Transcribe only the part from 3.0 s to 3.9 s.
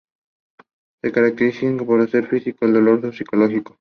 psicológico.